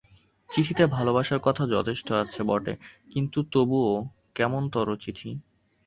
[0.49, 2.73] চিঠিতে ভালোবাসার কথা যথেষ্ট আছে বটে,
[3.09, 3.95] কিন্তু তবু এ
[4.35, 5.29] কেমনতরো চিঠি!